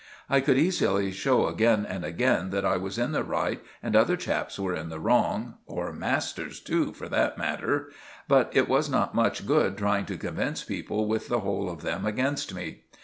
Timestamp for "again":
1.45-1.85, 2.03-2.49